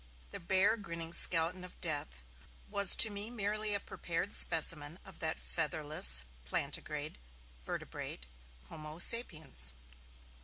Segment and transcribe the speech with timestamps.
[0.31, 2.23] The 'bare grinning skeleton of death'
[2.71, 7.19] was to me merely a prepared specimen of that featherless plantigrade
[7.61, 8.25] vertebrate,
[8.63, 9.73] 'homo sapiens'.